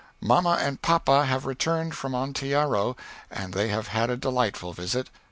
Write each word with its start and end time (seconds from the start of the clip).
Mamma 0.19 0.57
and 0.59 0.81
papa 0.81 1.27
have 1.27 1.45
returned 1.45 1.93
from 1.93 2.13
Onteora 2.15 2.95
and 3.29 3.53
they 3.53 3.67
have 3.67 3.89
had 3.89 4.09
a 4.09 4.17
delightful 4.17 4.73
visit. 4.73 5.11